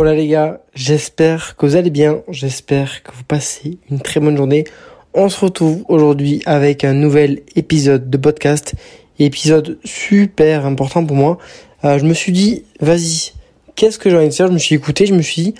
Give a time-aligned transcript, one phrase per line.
[0.00, 4.34] Hola les gars, j'espère que vous allez bien, j'espère que vous passez une très bonne
[4.34, 4.64] journée.
[5.12, 8.72] On se retrouve aujourd'hui avec un nouvel épisode de podcast,
[9.18, 11.36] épisode super important pour moi.
[11.84, 13.32] Euh, je me suis dit, vas-y,
[13.76, 14.46] qu'est-ce que j'ai envie de faire?
[14.46, 15.54] Je me suis écouté, je me suis dit,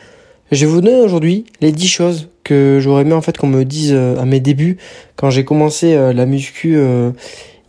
[0.50, 3.66] je vais vous donner aujourd'hui les 10 choses que j'aurais aimé en fait qu'on me
[3.66, 4.78] dise euh, à mes débuts
[5.16, 6.78] quand j'ai commencé euh, la muscu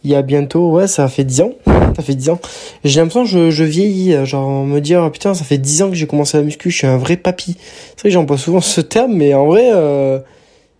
[0.03, 1.51] il y a bientôt, ouais, ça fait 10 ans.
[1.95, 2.39] Ça fait 10 ans.
[2.83, 6.07] J'ai l'impression que je, vieillis, genre me dire, putain, ça fait 10 ans que j'ai
[6.07, 7.57] commencé la muscu, je suis un vrai papy.
[7.59, 10.19] C'est vrai que j'emploie souvent ce terme, mais en vrai, euh,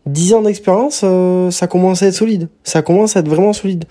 [0.08, 2.50] 10 ans d'expérience, euh, ça commence à être solide.
[2.64, 3.86] Ça commence à être vraiment solide.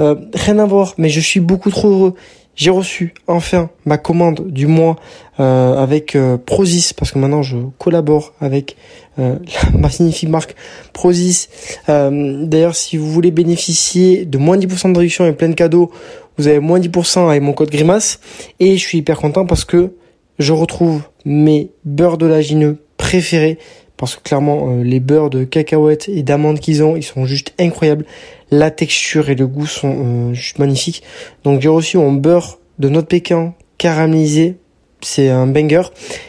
[0.00, 2.14] Euh, rien à voir, mais je suis beaucoup trop heureux.
[2.56, 4.96] J'ai reçu enfin ma commande du mois
[5.40, 8.76] euh, avec euh, Prozis parce que maintenant je collabore avec
[9.18, 9.36] euh,
[9.72, 10.54] ma magnifique marque
[10.92, 11.48] Prozis.
[11.88, 15.90] D'ailleurs, si vous voulez bénéficier de moins 10% de réduction et plein de cadeaux,
[16.38, 18.20] vous avez moins 10% avec mon code Grimace.
[18.60, 19.94] Et je suis hyper content parce que
[20.38, 23.58] je retrouve mes beurres de lagineux préférés
[24.04, 28.04] parce que clairement les beurres de cacahuètes et d'amandes qu'ils ont, ils sont juste incroyables.
[28.50, 31.02] La texture et le goût sont euh, juste magnifiques.
[31.42, 34.58] Donc j'ai reçu mon beurre de noix de pécan caramélisé,
[35.00, 35.84] c'est un banger.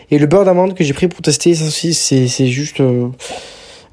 [0.09, 3.09] Et le beurre d'amande que j'ai pris pour tester, aussi c'est juste euh,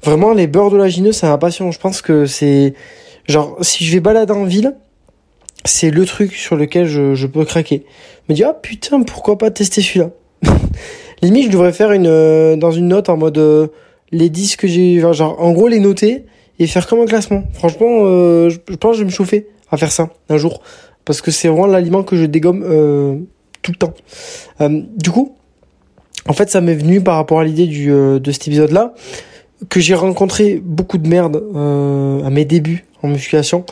[0.01, 1.69] vraiment les beurres de lagineux, c'est ma passion.
[1.71, 2.75] Je pense que c'est
[3.27, 4.77] genre si je vais balader en ville,
[5.65, 7.83] c'est le truc sur lequel je, peux craquer.
[8.29, 10.11] Je me dis ah putain pourquoi pas tester celui-là?
[11.23, 13.71] Limite je devrais faire une euh, dans une note en mode
[14.11, 16.25] les 10 que j'ai genre en gros les noter
[16.59, 17.43] et faire comme un classement.
[17.53, 20.61] Franchement, euh, je, pense que je vais me chauffer à faire ça un jour.
[21.05, 23.17] Parce que c'est vraiment l'aliment que je dégomme euh,
[23.61, 23.93] tout le temps.
[24.61, 25.35] Euh, du coup,
[26.27, 28.93] en fait, ça m'est venu par rapport à l'idée du de cet épisode-là,
[29.67, 31.43] que j'ai rencontré beaucoup de merde
[32.25, 33.65] à mes débuts en musculation.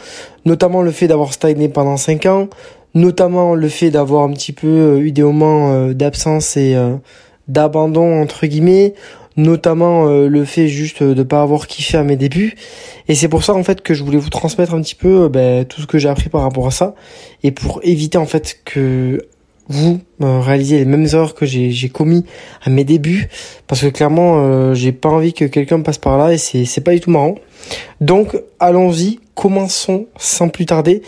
[0.44, 2.50] Notamment le fait d'avoir stagné pendant 5 ans.
[2.94, 6.76] Notamment le fait d'avoir un petit peu eu des moments d'absence et
[7.52, 8.94] d'abandon, entre guillemets
[9.38, 12.56] notamment euh, le fait juste de pas avoir kiffé à mes débuts.
[13.08, 15.30] Et c'est pour ça en fait que je voulais vous transmettre un petit peu euh,
[15.30, 16.96] ben, tout ce que j'ai appris par rapport à ça.
[17.44, 19.26] Et pour éviter en fait que
[19.68, 22.26] vous euh, réalisez les mêmes erreurs que j'ai commis
[22.64, 23.30] à mes débuts.
[23.68, 26.94] Parce que clairement j'ai pas envie que quelqu'un passe par là et c'est c'est pas
[26.94, 27.36] du tout marrant.
[28.00, 29.20] Donc allons-y.
[29.34, 31.02] Commençons sans plus tarder.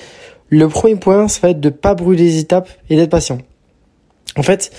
[0.50, 3.40] Le premier point ça va être de pas brûler les étapes et d'être patient.
[4.38, 4.72] En fait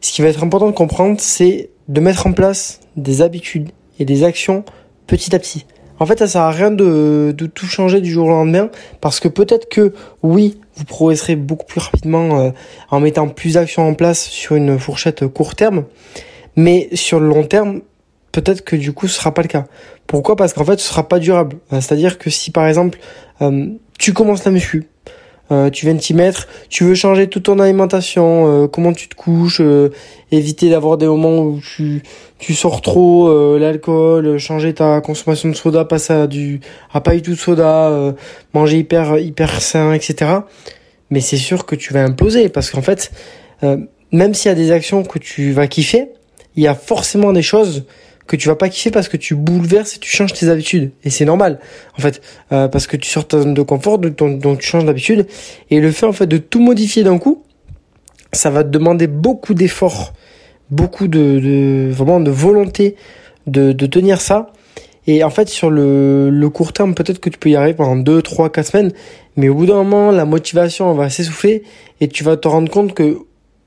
[0.00, 4.04] ce qui va être important de comprendre c'est de mettre en place des habitudes et
[4.04, 4.64] des actions
[5.06, 5.64] petit à petit.
[6.00, 8.70] En fait, ça sert à rien de, tout changer du jour au lendemain
[9.00, 9.92] parce que peut-être que
[10.22, 12.50] oui, vous progresserez beaucoup plus rapidement euh,
[12.90, 15.84] en mettant plus d'actions en place sur une fourchette court terme,
[16.54, 17.80] mais sur le long terme,
[18.30, 19.66] peut-être que du coup, ce sera pas le cas.
[20.06, 20.36] Pourquoi?
[20.36, 21.56] Parce qu'en fait, ce sera pas durable.
[21.70, 22.98] C'est-à-dire que si par exemple,
[23.42, 23.66] euh,
[23.98, 24.86] tu commences la muscu,
[25.50, 29.08] euh, tu viens de t'y mettre, tu veux changer toute ton alimentation, euh, comment tu
[29.08, 29.90] te couches, euh,
[30.30, 32.02] éviter d'avoir des moments où tu,
[32.38, 36.60] tu sors trop, l'alcool, changer ta consommation de soda, passer à du
[36.92, 38.14] à pas du tout de soda,
[38.52, 40.32] manger hyper hyper sain, etc.
[41.10, 43.10] Mais c'est sûr que tu vas imploser parce qu'en fait,
[44.12, 46.08] même s'il y a des actions que tu vas kiffer,
[46.56, 47.84] il y a forcément des choses
[48.28, 50.92] que tu vas pas kiffer parce que tu bouleverses et tu changes tes habitudes.
[51.02, 51.58] Et c'est normal,
[51.96, 52.20] en fait,
[52.52, 55.26] euh, parce que tu sors de ta zone de confort, donc, tu changes d'habitude.
[55.70, 57.42] Et le fait, en fait, de tout modifier d'un coup,
[58.32, 60.12] ça va te demander beaucoup d'efforts,
[60.70, 62.94] beaucoup de, vraiment de volonté
[63.46, 64.52] de, de tenir ça.
[65.06, 67.96] Et en fait, sur le, le court terme, peut-être que tu peux y arriver pendant
[67.96, 68.92] 2, 3, 4 semaines,
[69.36, 71.62] mais au bout d'un moment, la motivation va s'essouffler
[72.02, 73.16] et tu vas te rendre compte que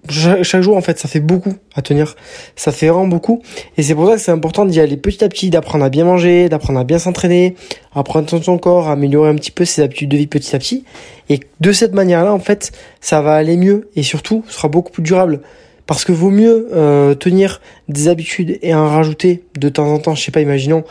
[0.10, 2.16] chaque jour en fait ça fait beaucoup à tenir.
[2.56, 3.42] Ça fait vraiment beaucoup.
[3.78, 6.06] Et c'est pour ça que c'est important d'y aller petit à petit d'apprendre à bien
[6.06, 7.56] manger d'apprendre à bien s'entraîner
[7.94, 10.28] à prendre soin de son corps à améliorer un petit peu ses habitudes de vie
[10.28, 10.86] petit à petit.
[11.30, 14.92] Et de cette manière là en fait ça va aller mieux et surtout sera beaucoup
[14.92, 15.42] plus durable.
[15.86, 20.16] Parce que vaut mieux euh, tenir des habitudes et en rajouter de temps en temps
[20.16, 20.84] je sais pas imaginons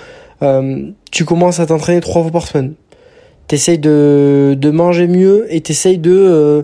[0.42, 2.74] euh, tu commences à t'entraîner trois fois par semaine.
[3.48, 6.62] T'essayes de, de manger mieux et t'essayes de euh,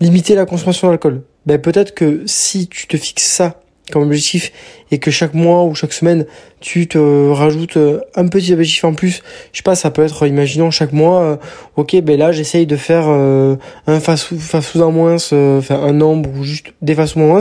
[0.00, 3.60] limiter la consommation d'alcool ben peut-être que si tu te fixes ça
[3.92, 4.52] comme objectif
[4.90, 6.26] et que chaque mois ou chaque semaine
[6.60, 9.22] tu te rajoutes euh, un petit objectif en plus,
[9.52, 11.36] je sais pas, ça peut être, imaginons chaque mois, euh,
[11.76, 13.56] ok, ben là j'essaye de faire euh,
[13.86, 17.40] un fast food en moins, un nombre ou juste des fast en moins,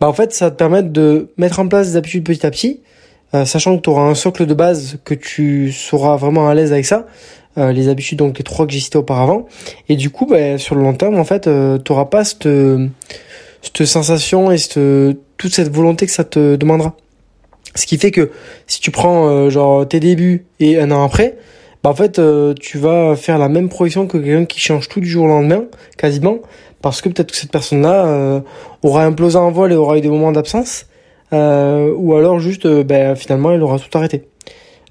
[0.00, 2.80] bah en fait ça te permettre de mettre en place des habitudes petit à petit,
[3.44, 6.86] sachant que tu auras un socle de base que tu seras vraiment à l'aise avec
[6.86, 7.06] ça,
[7.58, 9.46] euh, les habitudes, donc les trois que j'ai cités auparavant.
[9.88, 12.48] Et du coup, bah, sur le long terme, en fait, euh, tu pas cette,
[13.62, 14.78] cette sensation et cette,
[15.36, 16.96] toute cette volonté que ça te demandera.
[17.74, 18.30] Ce qui fait que
[18.66, 21.36] si tu prends euh, genre tes débuts et un an après,
[21.82, 22.20] bah en fait
[22.58, 25.64] tu vas faire la même progression que quelqu'un qui change tout du jour au lendemain,
[25.98, 26.38] quasiment,
[26.82, 28.40] parce que peut-être que cette personne-là euh,
[28.82, 30.86] aura implosé en vol et aura eu des moments d'absence,
[31.32, 34.24] euh, ou alors juste, euh, ben, finalement, elle aura tout arrêté.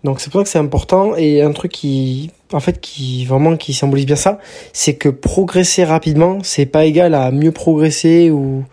[0.03, 3.57] Donc c'est pour ça que c'est important et un truc qui, en fait, qui vraiment
[3.57, 4.39] qui symbolise bien ça,
[4.71, 8.63] c'est que progresser rapidement, c'est pas égal à mieux progresser ou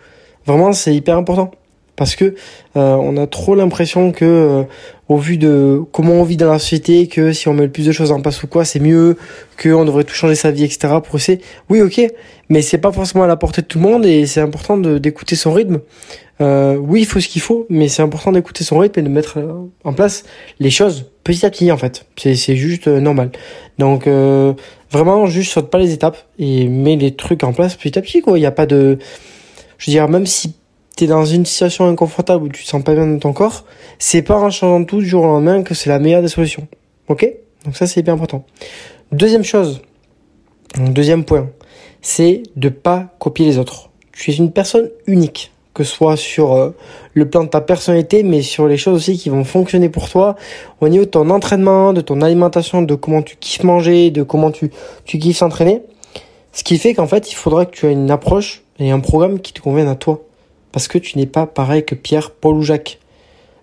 [0.45, 1.51] vraiment c'est hyper important.
[1.97, 2.33] Parce que
[2.75, 4.63] euh, on a trop l'impression que euh,
[5.13, 7.85] au vu de comment on vit dans la société que si on met le plus
[7.85, 9.17] de choses en place ou quoi c'est mieux
[9.57, 11.39] que on devrait tout changer sa vie etc pour essayer.
[11.69, 12.01] Oui ok
[12.49, 15.35] mais c'est pas forcément à la portée de tout le monde et c'est important d'écouter
[15.35, 15.79] son rythme.
[16.41, 19.09] Euh, oui il faut ce qu'il faut mais c'est important d'écouter son rythme et de
[19.09, 19.37] mettre
[19.83, 20.23] en place
[20.59, 22.05] les choses petit à petit en fait.
[22.17, 23.31] C'est juste normal.
[23.77, 24.07] Donc
[24.91, 28.21] vraiment juste saute pas les étapes et mets les trucs en place petit à petit
[28.21, 28.39] quoi.
[28.39, 28.97] Il y a pas de
[29.77, 30.55] je veux dire même si
[30.95, 33.65] t'es dans une situation inconfortable où tu te sens pas bien dans ton corps,
[33.99, 36.67] c'est pas en changeant tout du jour au lendemain que c'est la meilleure des solutions.
[37.07, 37.27] Ok?
[37.65, 38.45] Donc ça c'est hyper important.
[39.11, 39.81] Deuxième chose,
[40.77, 41.49] deuxième point,
[42.01, 43.89] c'est de pas copier les autres.
[44.11, 46.71] Tu es une personne unique, que ce soit sur euh,
[47.13, 50.35] le plan de ta personnalité, mais sur les choses aussi qui vont fonctionner pour toi,
[50.81, 54.51] au niveau de ton entraînement, de ton alimentation, de comment tu kiffes manger, de comment
[54.51, 54.69] tu,
[55.05, 55.81] tu kiffes s'entraîner.
[56.51, 59.39] Ce qui fait qu'en fait, il faudra que tu aies une approche et un programme
[59.39, 60.23] qui te convienne à toi
[60.73, 62.99] parce que tu n'es pas pareil que Pierre, Paul ou Jacques.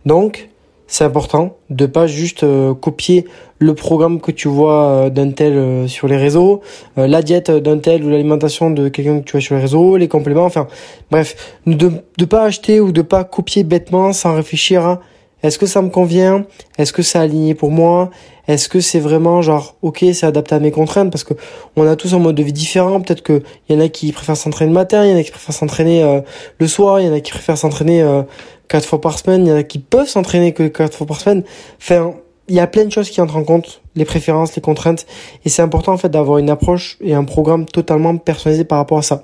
[0.07, 0.49] Donc,
[0.87, 3.25] c'est important de pas juste euh, copier
[3.59, 6.63] le programme que tu vois euh, d'un tel euh, sur les réseaux,
[6.97, 10.09] la diète d'un tel ou l'alimentation de quelqu'un que tu vois sur les réseaux, les
[10.09, 10.67] compléments, enfin
[11.11, 15.01] bref, de ne pas acheter ou de pas copier bêtement sans réfléchir à
[15.43, 16.45] est-ce que ça me convient?
[16.79, 18.11] Est-ce que c'est aligné pour moi?
[18.47, 21.11] Est-ce que c'est vraiment genre ok, c'est adapté à mes contraintes?
[21.11, 21.35] Parce que
[21.77, 23.01] on a tous un mode de vie différent.
[23.01, 25.31] Peut-être que y en a qui préfèrent s'entraîner le matin, il y en a qui
[25.31, 26.21] préfèrent s'entraîner euh,
[26.59, 28.23] le soir, il y en a qui préfèrent s'entraîner euh,
[28.69, 31.21] quatre fois par semaine, il y en a qui peuvent s'entraîner que quatre fois par
[31.21, 31.45] semaine.
[31.81, 32.15] Enfin,
[32.49, 35.07] il y a plein de choses qui entrent en compte, les préférences, les contraintes,
[35.45, 38.99] et c'est important en fait d'avoir une approche et un programme totalement personnalisé par rapport
[38.99, 39.23] à ça.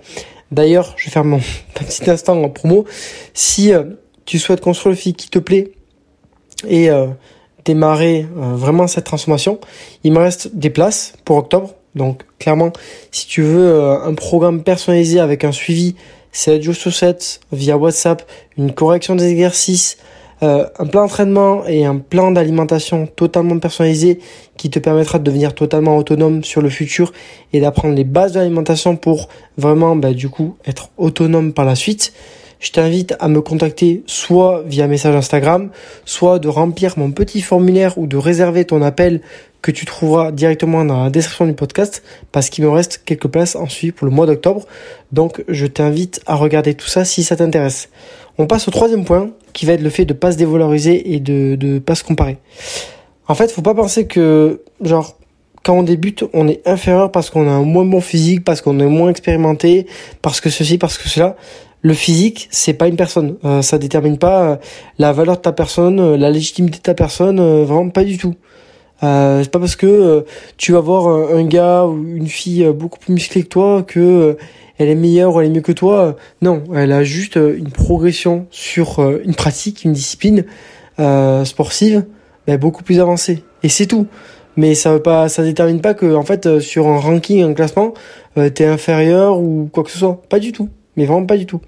[0.52, 1.40] D'ailleurs, je vais faire mon
[1.74, 2.84] petit instant en promo.
[3.34, 3.82] Si euh,
[4.24, 5.72] tu souhaites construire le physique qui te plaît,
[6.66, 7.06] et euh,
[7.64, 9.58] démarrer euh, vraiment cette transformation.
[10.04, 11.74] Il me reste des places pour octobre.
[11.94, 12.72] Donc clairement,
[13.10, 15.96] si tu veux euh, un programme personnalisé avec un suivi
[16.32, 19.96] 7 jours sur 7 via WhatsApp, une correction des exercices,
[20.42, 24.18] un plan d'entraînement et un plan d'alimentation totalement personnalisé
[24.58, 27.14] qui te permettra de devenir totalement autonome sur le futur
[27.54, 31.74] et d'apprendre les bases de l'alimentation pour vraiment bah, du coup être autonome par la
[31.74, 32.12] suite
[32.60, 35.70] je t'invite à me contacter soit via message Instagram,
[36.04, 39.20] soit de remplir mon petit formulaire ou de réserver ton appel
[39.62, 43.56] que tu trouveras directement dans la description du podcast parce qu'il me reste quelques places
[43.56, 44.64] en suivi pour le mois d'octobre.
[45.12, 47.88] Donc je t'invite à regarder tout ça si ça t'intéresse.
[48.38, 51.20] On passe au troisième point qui va être le fait de pas se dévaloriser et
[51.20, 52.38] de ne pas se comparer.
[53.28, 55.16] En fait, faut pas penser que genre
[55.64, 58.78] quand on débute, on est inférieur parce qu'on a un moins bon physique, parce qu'on
[58.78, 59.88] est moins expérimenté,
[60.22, 61.34] parce que ceci, parce que cela
[61.86, 63.36] le physique, c'est pas une personne.
[63.44, 64.56] Euh, ça détermine pas euh,
[64.98, 68.34] la valeur de ta personne, euh, la légitimité de ta personne, vraiment pas du tout.
[69.00, 70.24] c'est pas parce que
[70.56, 74.36] tu vas voir un, gars ou une fille beaucoup plus musclée que toi que
[74.78, 76.16] elle est meilleure ou elle est mieux que toi.
[76.42, 80.44] Non, elle a juste une progression sur une pratique, une discipline
[81.44, 82.04] sportive
[82.48, 83.44] ben, beaucoup plus avancée.
[83.62, 84.06] Et c'est tout.
[84.56, 87.94] Mais ça veut pas, ça détermine pas que en fait sur un ranking, un classement,
[88.34, 90.22] t'es inférieur ou quoi que ce soit.
[90.28, 91.60] Pas du tout mais vraiment pas du tout.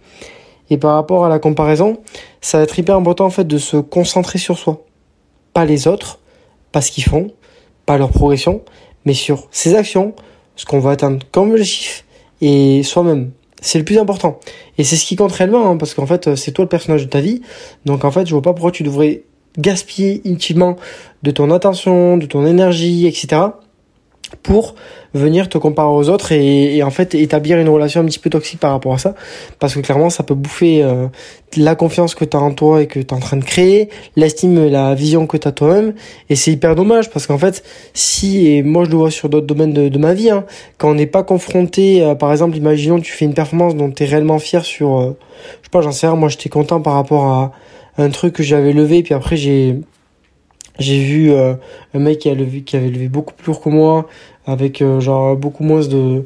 [0.71, 1.99] Et par rapport à la comparaison,
[2.41, 4.85] ça va être hyper important en fait de se concentrer sur soi.
[5.55, 6.19] Pas les autres,
[6.73, 7.31] pas ce qu'ils font,
[7.87, 8.63] pas leur progression,
[9.05, 10.15] mais sur ses actions,
[10.57, 12.05] ce qu'on va atteindre comme objectif
[12.41, 13.31] et soi-même.
[13.61, 14.39] C'est le plus important.
[14.77, 17.11] Et c'est ce qui compte réellement, hein, parce qu'en fait, c'est toi le personnage de
[17.11, 17.43] ta vie.
[17.87, 19.23] Donc en fait, je vois pas pourquoi tu devrais
[19.57, 20.77] gaspiller inutilement
[21.25, 23.49] de ton attention, de ton énergie, etc
[24.43, 24.75] pour
[25.15, 28.61] venir te comparer aux autres et, en fait établir une relation un petit peu toxique
[28.61, 29.15] par rapport à ça.
[29.59, 31.07] Parce que clairement ça peut bouffer euh,
[31.57, 33.89] la confiance que tu as en toi et que tu es en train de créer,
[34.17, 35.95] l'estime la vision que tu as toi-même.
[36.29, 37.63] Et c'est hyper dommage parce qu'en fait
[37.95, 40.45] si et moi je le vois sur d'autres domaines de, ma vie hein,
[40.77, 44.07] quand on n'est pas confronté par exemple imaginons tu fais une performance dont tu es
[44.07, 45.17] réellement fier sur euh,
[45.61, 47.53] je sais pas j'en sais rien moi j'étais content par rapport à
[47.97, 49.81] un truc que j'avais levé puis après j'ai
[50.79, 51.55] j'ai vu euh,
[51.95, 54.07] un mec qui, a levé, qui avait levé beaucoup plus lourd que moi,
[54.47, 56.25] avec euh, genre beaucoup moins de,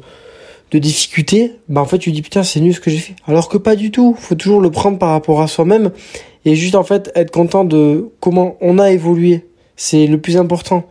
[0.71, 1.53] de difficultés.
[1.69, 3.15] Bah en fait tu dis putain c'est nul ce que j'ai fait.
[3.27, 4.15] Alors que pas du tout.
[4.17, 5.91] Faut toujours le prendre par rapport à soi-même
[6.45, 9.45] et juste en fait être content de comment on a évolué.
[9.75, 10.83] C'est le plus important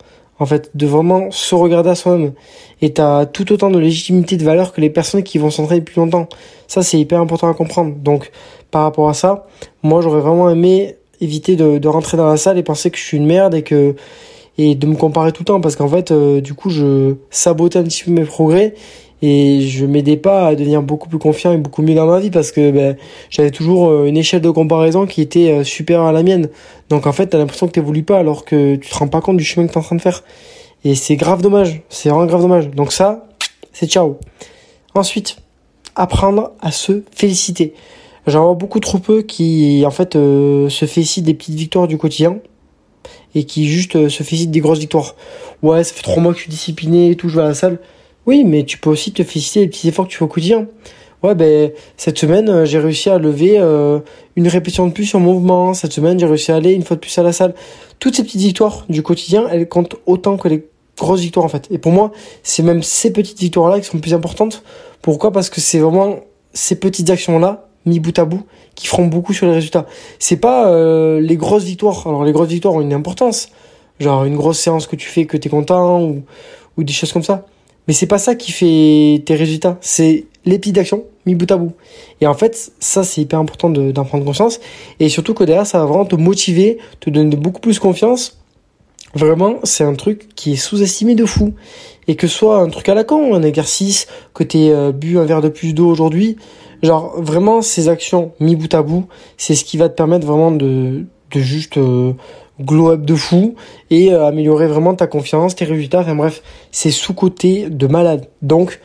[0.42, 2.32] en fait, de vraiment se regarder à soi-même.
[2.80, 5.96] Et t'as tout autant de légitimité de valeur que les personnes qui vont s'entraîner plus
[5.96, 6.28] longtemps.
[6.66, 7.94] Ça, c'est hyper important à comprendre.
[7.94, 8.32] Donc,
[8.72, 9.46] par rapport à ça,
[9.84, 13.02] moi, j'aurais vraiment aimé éviter de, de, rentrer dans la salle et penser que je
[13.02, 13.94] suis une merde et que
[14.58, 17.78] et de me comparer tout le temps parce qu'en fait, euh, du coup, je sabotais
[17.78, 18.74] un petit peu mes progrès
[19.22, 22.30] et je m'aidais pas à devenir beaucoup plus confiant et beaucoup mieux dans ma vie
[22.30, 22.96] parce que ben,
[23.30, 26.48] j'avais toujours euh, une échelle de comparaison qui était euh, supérieure à la mienne.
[26.90, 29.36] Donc en fait, t'as l'impression que t'évolues pas alors que tu te rends pas compte
[29.38, 30.22] du chemin que t'es en train de faire.
[30.84, 32.68] Et c'est grave dommage, c'est vraiment grave dommage.
[32.70, 33.28] Donc ça,
[33.72, 34.18] c'est ciao.
[34.94, 35.36] Ensuite,
[35.94, 37.74] apprendre à se féliciter.
[38.26, 42.38] J'en vois beaucoup trop peu qui en fait se félicitent des petites victoires du quotidien
[43.34, 45.14] et qui juste euh, se félicite des grosses victoires.
[45.62, 47.54] Ouais, ça fait trois mois que je suis discipliné et tout, je vais à la
[47.54, 47.78] salle.
[48.26, 50.66] Oui, mais tu peux aussi te féliciter des petits efforts que tu fais au quotidien.
[51.22, 54.00] Ouais, ben cette semaine, euh, j'ai réussi à lever euh,
[54.34, 55.72] une répétition de plus sur mon mouvement.
[55.72, 57.54] Cette semaine, j'ai réussi à aller une fois de plus à la salle.
[58.00, 60.66] Toutes ces petites victoires du quotidien, elles comptent autant que les
[60.98, 61.68] grosses victoires en fait.
[61.70, 62.12] Et pour moi,
[62.42, 64.64] c'est même ces petites victoires-là qui sont plus importantes.
[65.00, 65.30] Pourquoi?
[65.30, 66.20] Parce que c'est vraiment
[66.52, 69.86] ces petites actions-là mis bout à bout qui feront beaucoup sur les résultats.
[70.18, 72.06] C'est pas euh, les grosses victoires.
[72.06, 73.48] Alors les grosses victoires ont une importance,
[74.00, 76.22] genre une grosse séance que tu fais que tu es content ou
[76.78, 77.46] ou des choses comme ça.
[77.88, 81.72] Mais c'est pas ça qui fait tes résultats, c'est les petites actions bout à bout.
[82.20, 84.60] Et en fait, ça c'est hyper important d'en prendre conscience
[85.00, 88.38] et surtout que derrière ça va vraiment te motiver, te donner beaucoup plus confiance.
[89.14, 91.52] Vraiment, c'est un truc qui est sous-estimé de fou.
[92.08, 95.18] Et que ce soit un truc à la con, un exercice, que t'aies euh, bu
[95.18, 96.36] un verre de plus d'eau aujourd'hui,
[96.82, 100.50] Genre vraiment ces actions mis bout à bout, c'est ce qui va te permettre vraiment
[100.50, 102.12] de, de juste euh,
[102.60, 103.54] glow up de fou
[103.90, 106.00] et euh, améliorer vraiment ta confiance, tes résultats.
[106.00, 108.26] Enfin bref, c'est sous-côté de malade.
[108.42, 108.80] Donc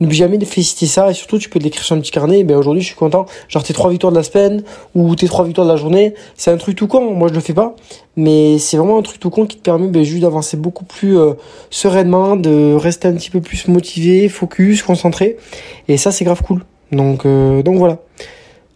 [0.00, 2.44] n'oublie jamais de féliciter ça et surtout tu peux l'écrire sur un petit carnet.
[2.44, 3.26] Ben aujourd'hui je suis content.
[3.48, 4.62] Genre tes trois victoires de la semaine
[4.94, 7.14] ou tes trois victoires de la journée, c'est un truc tout con.
[7.14, 7.74] Moi je le fais pas,
[8.16, 11.18] mais c'est vraiment un truc tout con qui te permet ben, juste d'avancer beaucoup plus
[11.18, 11.32] euh,
[11.70, 15.36] sereinement, de rester un petit peu plus motivé, focus, concentré.
[15.88, 16.62] Et ça c'est grave cool.
[16.92, 17.98] Donc, euh, donc voilà.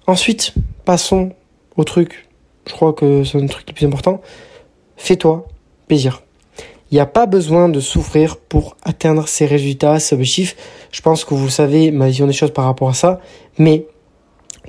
[0.07, 0.55] Ensuite,
[0.85, 1.31] passons
[1.77, 2.29] au truc.
[2.67, 4.21] Je crois que c'est un truc le plus important.
[4.97, 5.47] Fais-toi
[5.89, 6.23] plaisir.
[6.91, 10.57] Il n'y a pas besoin de souffrir pour atteindre ces résultats, ces objectifs.
[10.91, 13.21] Je pense que vous savez ma vision des choses par rapport à ça.
[13.59, 13.87] Mais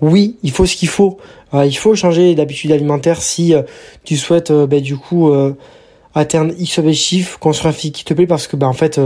[0.01, 1.17] oui, il faut ce qu'il faut.
[1.53, 3.63] Euh, il faut changer d'habitude alimentaire si euh,
[4.05, 5.31] tu souhaites bah, du coup
[6.15, 8.99] atteindre X objectifs, construire un physique qui te plaît parce que bah, en fait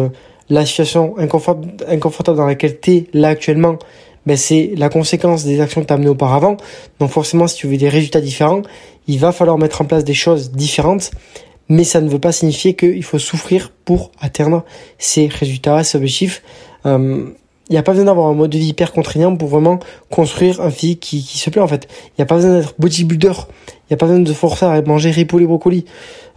[0.49, 3.77] la situation inconfortable dans laquelle tu es là actuellement,
[4.27, 6.57] ben c'est la conséquence des actions que tu as menées auparavant.
[6.99, 8.61] Donc forcément, si tu veux des résultats différents,
[9.07, 11.11] il va falloir mettre en place des choses différentes.
[11.69, 14.65] Mais ça ne veut pas signifier qu'il faut souffrir pour atteindre
[14.97, 16.43] ces résultats, ces objectifs.
[16.85, 17.29] Euh,
[17.69, 19.79] il n'y a pas besoin d'avoir un mode de vie hyper contraignant pour vraiment
[20.09, 21.87] construire un physique qui, qui se plaît en fait.
[22.09, 23.31] Il n'y a pas besoin d'être bodybuilder.
[23.31, 25.85] Il n'y a pas besoin de forcer à manger ripoll et brocoli.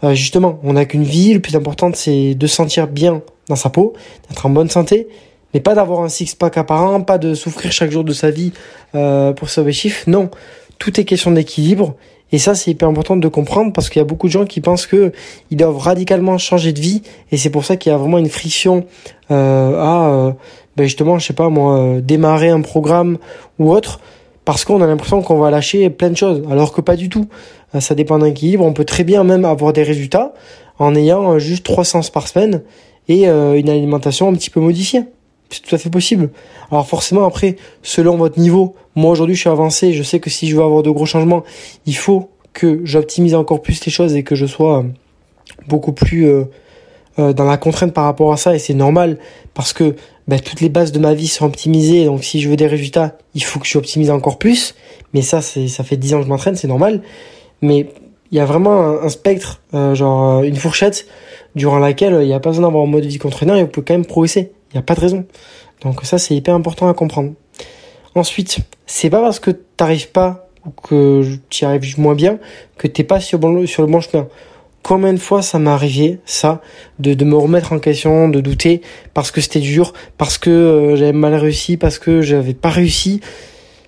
[0.05, 1.35] Euh, justement, on n'a qu'une vie.
[1.35, 3.95] Le plus important, c'est de sentir bien dans sa peau,
[4.29, 5.09] d'être en bonne santé
[5.55, 8.53] mais pas d'avoir un six-pack apparent, pas de souffrir chaque jour de sa vie
[8.95, 10.07] euh, pour ses objectifs.
[10.07, 10.31] Non,
[10.79, 11.95] tout est question d'équilibre.
[12.33, 14.61] Et ça, c'est hyper important de comprendre parce qu'il y a beaucoup de gens qui
[14.61, 15.13] pensent que
[15.51, 17.03] ils doivent radicalement changer de vie.
[17.33, 18.85] Et c'est pour ça qu'il y a vraiment une friction
[19.31, 20.33] euh, à, euh,
[20.77, 23.19] ben justement, je sais pas moi, euh, démarrer un programme
[23.59, 24.01] ou autre
[24.45, 26.43] parce qu'on a l'impression qu'on va lâcher plein de choses.
[26.51, 27.27] Alors que pas du tout.
[27.75, 28.65] Euh, ça dépend d'un équilibre.
[28.65, 30.33] On peut très bien même avoir des résultats
[30.79, 32.63] en ayant juste trois séances par semaine
[33.09, 35.03] et une alimentation un petit peu modifiée
[35.51, 36.31] c'est tout à fait possible.
[36.71, 40.49] Alors forcément après, selon votre niveau, moi aujourd'hui je suis avancé, je sais que si
[40.49, 41.45] je veux avoir de gros changements,
[41.87, 44.85] il faut que j'optimise encore plus les choses et que je sois
[45.69, 46.45] beaucoup plus euh,
[47.19, 49.19] euh, dans la contrainte par rapport à ça et c'est normal
[49.55, 49.97] parce que
[50.29, 53.19] ben, toutes les bases de ma vie sont optimisées donc si je veux des résultats,
[53.35, 54.75] il faut que je optimise encore plus.
[55.13, 57.03] Mais ça ça fait 10 ans que je m'entraîne, c'est normal.
[57.63, 57.89] Mais
[58.31, 61.07] il y a vraiment un, spectre, euh, genre une fourchette
[61.57, 63.69] durant laquelle il n'y a pas besoin d'avoir un mode de vie contraignant et vous
[63.69, 64.53] pouvez quand même progresser.
[64.71, 65.25] Il n'y a pas de raison.
[65.83, 67.33] Donc ça, c'est hyper important à comprendre.
[68.15, 72.39] Ensuite, c'est pas parce que t'arrives pas ou que tu arrives moins bien
[72.77, 74.29] que t'es pas sur, le bon chemin.
[74.83, 76.61] Combien de fois ça m'est arrivé, ça,
[76.99, 78.81] de, de me remettre en question, de douter,
[79.13, 83.21] parce que c'était dur, parce que euh, j'avais mal réussi, parce que j'avais pas réussi?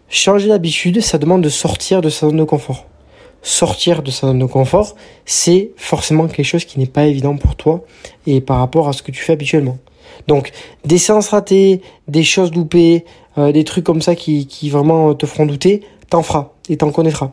[0.08, 2.86] Changer d'habitude, ça demande de sortir de sa zone de confort.
[3.40, 7.56] Sortir de sa zone de confort, c'est forcément quelque chose qui n'est pas évident pour
[7.56, 7.84] toi
[8.26, 9.78] et par rapport à ce que tu fais habituellement.
[10.28, 10.52] Donc
[10.84, 13.04] des séances ratées, des choses loupées,
[13.38, 16.90] euh, des trucs comme ça qui, qui vraiment te feront douter, t'en feras et t'en
[16.90, 17.32] connaîtras.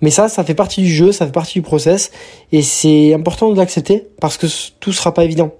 [0.00, 2.10] Mais ça, ça fait partie du jeu, ça fait partie du process
[2.52, 4.46] et c'est important de l'accepter parce que
[4.80, 5.52] tout sera pas évident.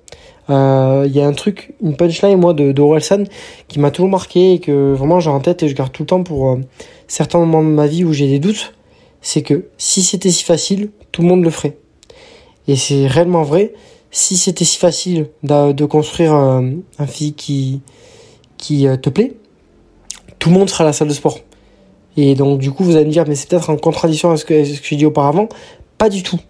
[0.49, 3.29] Euh, il y a un truc, une punchline moi de, de
[3.69, 6.07] qui m'a toujours marqué et que vraiment j'ai en tête et je garde tout le
[6.07, 6.57] temps pour euh,
[7.07, 8.75] certains moments de ma vie où j'ai des doutes.
[9.21, 11.77] C'est que si c'était si facile, tout le monde le ferait.
[12.67, 13.75] Et c'est réellement vrai
[14.11, 17.81] si c'était si facile de, construire un, un physique
[18.57, 19.35] qui, euh, te plaît,
[20.39, 21.41] tout le monde sera à la salle de sport.
[22.17, 24.45] Et donc du coup, vous allez me dire, mais c'est peut-être en contradiction avec ce
[24.45, 25.49] que, j'ai dit auparavant.
[25.99, 26.41] Pas du tout.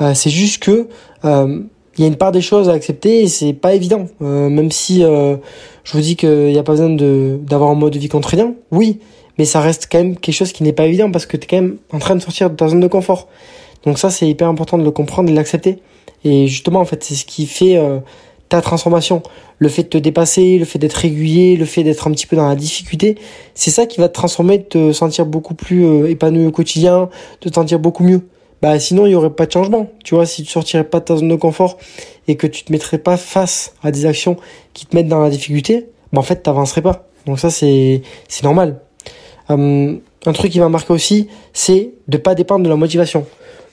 [0.00, 0.88] Euh, c'est juste que
[1.24, 1.62] euh,
[1.96, 4.06] il y a une part des choses à accepter et c'est pas évident.
[4.20, 5.36] Euh, même si euh,
[5.84, 9.00] je vous dis qu'il n'y a pas besoin d'avoir un mode de vie contraignant, oui,
[9.38, 11.46] mais ça reste quand même quelque chose qui n'est pas évident parce que tu es
[11.46, 13.28] quand même en train de sortir de ta zone de confort.
[13.86, 15.78] Donc ça, c'est hyper important de le comprendre et de l'accepter.
[16.24, 18.00] Et justement, en fait, c'est ce qui fait euh,
[18.48, 19.22] ta transformation.
[19.58, 22.36] Le fait de te dépasser, le fait d'être régulier, le fait d'être un petit peu
[22.36, 23.16] dans la difficulté,
[23.54, 27.08] c'est ça qui va te transformer, te sentir beaucoup plus épanoui au quotidien,
[27.40, 28.22] te sentir beaucoup mieux
[28.62, 29.90] bah sinon il y aurait pas de changement.
[30.04, 31.76] Tu vois, si tu sortirais pas de ta zone de confort
[32.28, 34.36] et que tu te mettrais pas face à des actions
[34.72, 37.06] qui te mettent dans la difficulté, bah en fait t'avancerais pas.
[37.26, 38.80] Donc ça c'est c'est normal.
[39.48, 43.26] Hum, un truc qui m'a marqué aussi, c'est de pas dépendre de la motivation.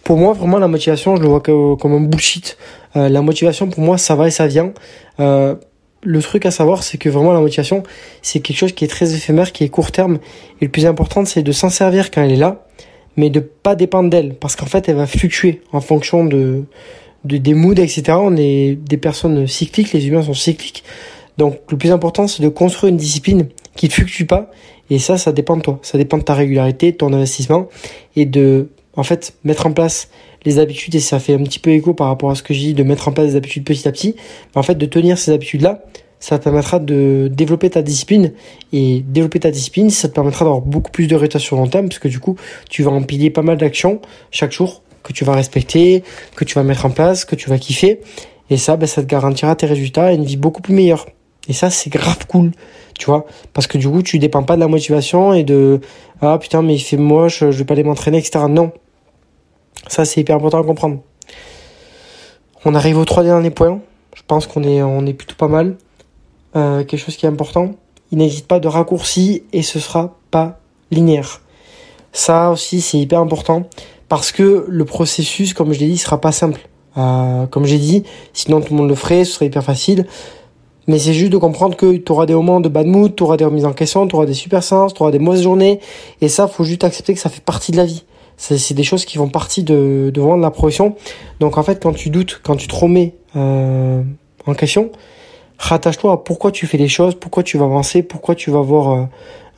[0.04, 2.58] Pour moi, vraiment la motivation, je le vois comme un bullshit.
[2.96, 4.74] Euh, la motivation pour moi, ça va et ça vient.
[5.20, 5.56] Euh,
[6.02, 7.84] le truc à savoir, c'est que vraiment la motivation,
[8.22, 10.20] c'est quelque chose qui est très éphémère, qui est court terme.
[10.60, 12.66] Et le plus important, c'est de s'en servir quand elle est là
[13.18, 16.64] mais de pas dépendre d'elle, parce qu'en fait, elle va fluctuer en fonction de,
[17.26, 18.04] de des moods, etc.
[18.20, 20.84] On est des personnes cycliques, les humains sont cycliques.
[21.38, 24.52] Donc, le plus important, c'est de construire une discipline qui ne fluctue pas,
[24.90, 25.80] et ça, ça dépend de toi.
[25.82, 27.68] Ça dépend de ta régularité, de ton investissement,
[28.16, 30.10] et de, en fait, mettre en place
[30.46, 32.68] les habitudes, et ça fait un petit peu écho par rapport à ce que j'ai
[32.68, 34.16] dit, de mettre en place des habitudes petit à petit,
[34.56, 35.84] en fait, de tenir ces habitudes-là,
[36.20, 38.32] ça te permettra de développer ta discipline.
[38.72, 41.90] Et développer ta discipline, ça te permettra d'avoir beaucoup plus de résultats sur long terme,
[41.90, 42.38] parce que du coup,
[42.70, 44.00] tu vas empiler pas mal d'actions
[44.32, 46.04] chaque jour que tu vas respecter,
[46.36, 48.00] que tu vas mettre en place, que tu vas kiffer.
[48.50, 51.08] Et ça, ben, ça te garantira tes résultats et une vie beaucoup plus meilleure.
[51.50, 52.52] Et ça, c'est grave cool,
[52.98, 55.82] tu vois, parce que du coup, tu dépends pas de la motivation et de
[56.22, 58.46] ah putain, mais il fait moche, je vais pas aller m'entraîner, etc.
[58.50, 58.72] Non,
[59.88, 61.00] ça c'est hyper important à comprendre.
[62.66, 63.80] On arrive au trois derniers points.
[64.16, 65.76] Je pense qu'on est on est plutôt pas mal.
[66.56, 67.72] Euh, quelque chose qui est important,
[68.12, 70.60] il n'existe pas de raccourci et ce sera pas
[70.92, 71.42] linéaire.
[72.12, 73.64] Ça aussi c'est hyper important
[74.08, 76.70] parce que le processus, comme je l'ai dit, sera pas simple.
[76.98, 80.06] Euh, comme j'ai dit, sinon tout le monde le ferait, ce serait hyper facile.
[80.88, 83.38] Mais c'est juste de comprendre que tu auras des moments de bad mood, tu auras
[83.38, 85.80] des remises en question, tu auras des super sens, tu auras des mauvaises journées.
[86.22, 88.04] Et ça, faut juste accepter que ça fait partie de la vie.
[88.38, 90.96] C'est des choses qui font partie de, de vraiment de la progression.
[91.40, 94.02] Donc en fait, quand tu doutes, quand tu te remets euh,
[94.46, 94.92] en question,
[95.58, 98.90] rattache-toi à pourquoi tu fais les choses, pourquoi tu vas avancer, pourquoi tu vas avoir
[98.92, 99.06] euh,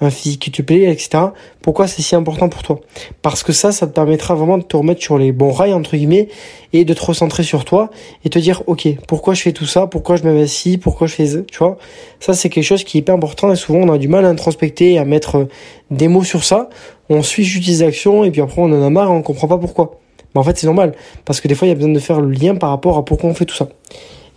[0.01, 1.25] un physique qui te plaît, etc.
[1.61, 2.79] Pourquoi c'est si important pour toi?
[3.21, 5.95] Parce que ça, ça te permettra vraiment de te remettre sur les bons rails, entre
[5.95, 6.27] guillemets,
[6.73, 7.89] et de te recentrer sur toi,
[8.23, 11.43] et te dire, ok, pourquoi je fais tout ça, pourquoi je m'investis, pourquoi je fais...
[11.45, 11.77] Tu vois?
[12.19, 14.29] Ça, c'est quelque chose qui est hyper important, et souvent, on a du mal à
[14.29, 15.47] introspecter et à mettre euh,
[15.91, 16.69] des mots sur ça.
[17.09, 19.47] On suit juste des actions, et puis après, on en a marre, et on comprend
[19.47, 19.99] pas pourquoi.
[20.33, 22.19] Mais en fait, c'est normal, parce que des fois, il y a besoin de faire
[22.19, 23.69] le lien par rapport à pourquoi on fait tout ça.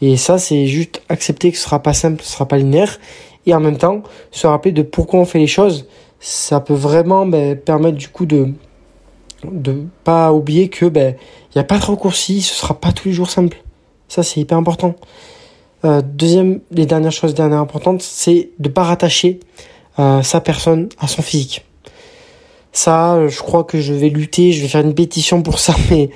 [0.00, 3.00] Et ça, c'est juste accepter que ce sera pas simple, ce sera pas linéaire.
[3.48, 5.86] Et en même temps, se rappeler de pourquoi on fait les choses.
[6.20, 8.52] Ça peut vraiment ben, permettre du coup de
[9.44, 11.14] de pas oublier que ben
[11.54, 13.56] il y a pas de raccourci, ce sera pas tous les jours simple.
[14.08, 14.96] Ça c'est hyper important.
[15.84, 19.40] Euh, deuxième, les dernières choses dernières importantes, c'est de pas rattacher
[19.98, 21.64] euh, sa personne à son physique.
[22.72, 26.10] Ça, je crois que je vais lutter, je vais faire une pétition pour ça, mais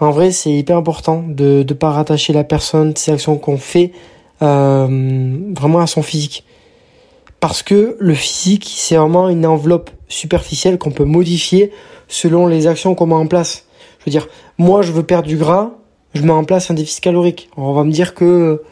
[0.00, 3.92] en vrai, c'est hyper important de ne pas rattacher la personne, ses actions qu'on fait,
[4.42, 6.44] euh, vraiment à son physique.
[7.46, 11.72] Parce que le physique, c'est vraiment une enveloppe superficielle qu'on peut modifier
[12.08, 13.66] selon les actions qu'on met en place.
[13.98, 15.72] Je veux dire, moi, je veux perdre du gras,
[16.14, 17.50] je mets en place un déficit calorique.
[17.58, 18.62] on va me dire que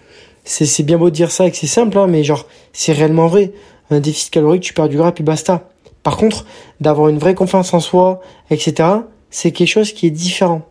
[0.45, 3.27] c'est bien beau de dire ça et que c'est simple, hein, mais genre, c'est réellement
[3.27, 3.53] vrai.
[3.91, 5.69] Un déficit calorique, tu perds du gras, puis basta.
[6.03, 6.47] Par contre,
[6.81, 8.89] d'avoir une vraie confiance en soi, etc.,
[9.29, 10.63] c'est quelque chose qui est différent.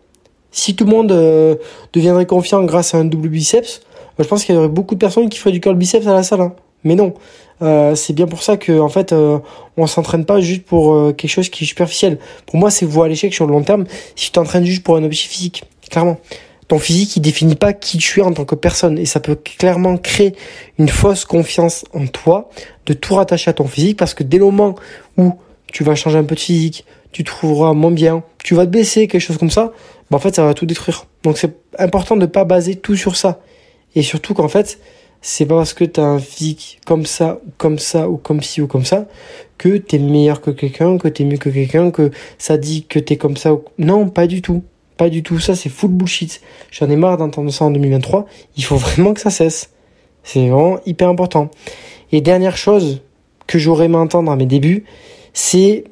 [0.50, 1.54] Si tout le monde euh,
[1.92, 3.80] deviendrait confiant grâce à un double biceps,
[4.18, 6.24] je pense qu'il y aurait beaucoup de personnes qui feraient du curl biceps à la
[6.24, 6.40] salle.
[6.40, 6.56] Hein.
[6.84, 7.14] Mais non,
[7.62, 9.14] euh, c'est bien pour ça que en fait
[9.76, 12.18] on s'entraîne pas juste pour quelque chose qui est superficiel.
[12.46, 13.84] Pour moi, c'est voir l'échec sur le long terme
[14.16, 15.64] si tu t'entraînes juste pour un objectif physique.
[15.90, 16.18] Clairement,
[16.68, 19.34] ton physique il définit pas qui tu es en tant que personne et ça peut
[19.36, 20.34] clairement créer
[20.78, 22.48] une fausse confiance en toi
[22.86, 24.74] de tout rattacher à ton physique parce que dès le moment
[25.18, 25.34] où
[25.66, 29.06] tu vas changer un peu de physique, tu trouveras moins bien, tu vas te baisser,
[29.06, 29.72] quelque chose comme ça,
[30.10, 31.06] bah en fait ça va tout détruire.
[31.24, 33.40] Donc c'est important de pas baser tout sur ça.
[33.94, 34.78] Et surtout qu'en fait,
[35.22, 38.42] c'est pas parce que tu as un physique comme ça, ou comme ça, ou comme
[38.42, 39.06] ci, ou comme ça,
[39.56, 42.84] que tu es meilleur que quelqu'un, que tu es mieux que quelqu'un, que ça dit
[42.84, 43.54] que tu es comme ça.
[43.54, 43.62] Ou...
[43.78, 44.64] Non, pas du tout.
[44.96, 45.38] Pas du tout.
[45.38, 46.40] Ça, c'est full bullshit.
[46.72, 48.26] J'en ai marre d'entendre ça en 2023.
[48.56, 49.70] Il faut vraiment que ça cesse.
[50.24, 51.50] C'est vraiment hyper important.
[52.10, 53.02] Et dernière chose
[53.46, 54.84] que j'aurais aimé entendre à mes débuts,
[55.32, 55.84] c'est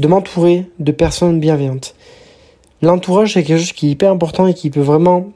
[0.00, 1.94] de m'entourer de personnes bienveillantes.
[2.82, 5.32] L'entourage, c'est quelque chose qui est hyper important et qui peut vraiment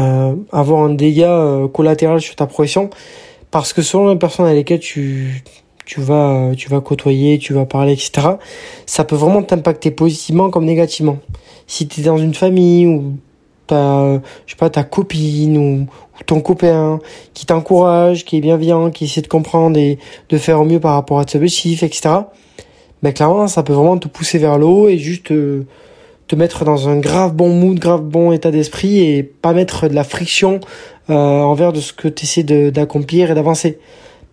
[0.00, 2.90] euh, avoir un dégât euh, collatéral sur ta progression
[3.50, 5.42] parce que selon les personnes avec lesquelles tu,
[5.86, 8.28] tu, vas, tu vas côtoyer, tu vas parler, etc.,
[8.86, 11.18] ça peut vraiment t'impacter positivement comme négativement.
[11.66, 13.14] Si tu es dans une famille où
[13.66, 15.86] ta, je sais pas, ta copine ou,
[16.26, 16.98] ton copain
[17.32, 20.94] qui t'encourage, qui est bienveillant, qui essaie de comprendre et de faire au mieux par
[20.94, 22.10] rapport à tes objectifs, etc.
[23.02, 25.62] Ben clairement, ça peut vraiment te pousser vers l'eau et juste te,
[26.28, 29.94] te mettre dans un grave bon mood, grave bon état d'esprit et pas mettre de
[29.94, 30.60] la friction
[31.10, 33.78] euh, envers de ce que tu essaies d'accomplir et d'avancer.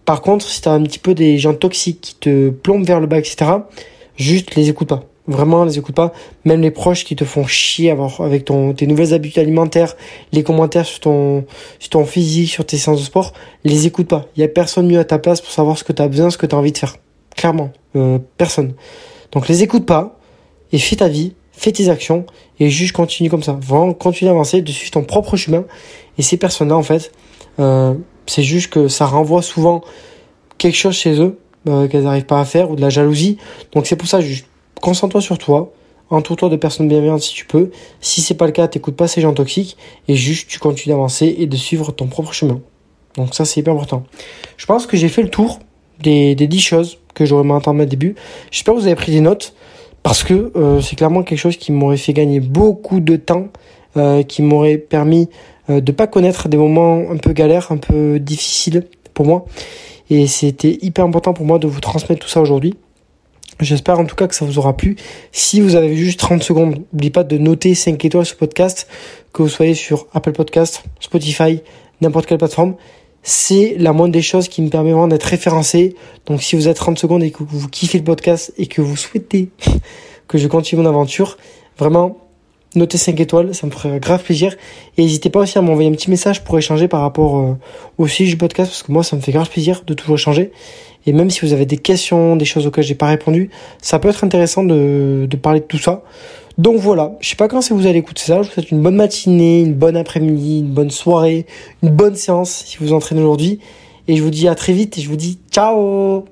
[0.03, 2.99] Par contre, si tu as un petit peu des gens toxiques qui te plombent vers
[2.99, 3.45] le bas, etc.,
[4.17, 5.05] juste les écoute pas.
[5.27, 6.13] Vraiment, les écoute pas.
[6.43, 9.95] Même les proches qui te font chier avec ton, tes nouvelles habitudes alimentaires,
[10.31, 11.45] les commentaires sur ton,
[11.79, 14.27] sur ton physique, sur tes séances de sport, les écoute pas.
[14.35, 16.29] Il y a personne mieux à ta place pour savoir ce que tu as besoin,
[16.29, 16.97] ce que tu as envie de faire.
[17.35, 18.73] Clairement, euh, personne.
[19.31, 20.19] Donc les écoute pas
[20.71, 22.25] et fais ta vie, fais tes actions
[22.59, 23.57] et juste continue comme ça.
[23.61, 25.65] Vraiment, continue d'avancer, de suivre ton propre chemin.
[26.17, 27.11] Et ces personnes-là, en fait,
[27.59, 27.93] euh,
[28.25, 29.81] c'est juste que ça renvoie souvent
[30.57, 31.37] quelque chose chez eux
[31.67, 33.37] euh, qu'elles n'arrivent pas à faire ou de la jalousie.
[33.73, 34.47] Donc c'est pour ça, juste
[34.81, 35.73] concentre-toi sur toi,
[36.09, 37.71] entoure-toi de personnes bienveillantes si tu peux.
[38.01, 41.35] Si c'est pas le cas, t'écoutes pas ces gens toxiques et juste tu continues d'avancer
[41.37, 42.61] et de suivre ton propre chemin.
[43.15, 44.03] Donc ça c'est hyper important.
[44.57, 45.59] Je pense que j'ai fait le tour
[45.99, 48.15] des, des 10 choses que j'aurais à mettre au début.
[48.51, 49.53] J'espère que vous avez pris des notes
[50.05, 53.47] parce que euh, c'est clairement quelque chose qui m'aurait fait gagner beaucoup de temps,
[53.97, 55.29] euh, qui m'aurait permis
[55.71, 59.45] euh, de pas connaître des moments un peu galères, un peu difficiles pour moi.
[60.11, 62.75] Et c'était hyper important pour moi de vous transmettre tout ça aujourd'hui.
[63.59, 64.95] J'espère en tout cas que ça vous aura plu.
[65.31, 68.87] Si vous avez juste 30 secondes, n'oubliez pas de noter 5 étoiles ce podcast,
[69.33, 71.63] que vous soyez sur Apple Podcast, Spotify,
[72.01, 72.75] n'importe quelle plateforme.
[73.27, 75.95] C'est la moindre des choses qui me permet vraiment d'être référencé.
[76.27, 78.95] Donc si vous êtes 30 secondes et que vous kiffez le podcast et que vous
[78.95, 79.49] souhaitez
[80.27, 81.39] que je continue mon aventure,
[81.79, 82.19] vraiment,
[82.75, 84.55] notez 5 étoiles, ça me ferait grave plaisir.
[84.99, 87.57] Et n'hésitez pas aussi à m'envoyer un petit message pour échanger par rapport euh,
[87.97, 90.51] au sujet du podcast, parce que moi, ça me fait grave plaisir de toujours échanger.
[91.07, 93.49] Et même si vous avez des questions, des choses auxquelles j'ai pas répondu,
[93.81, 96.03] ça peut être intéressant de, de parler de tout ça.
[96.57, 98.81] Donc voilà, je sais pas quand c'est vous allez écouter ça, je vous souhaite une
[98.81, 101.45] bonne matinée, une bonne après-midi, une bonne soirée,
[101.83, 103.59] une bonne séance si vous entraînez aujourd'hui.
[104.07, 106.25] Et je vous dis à très vite et je vous dis ciao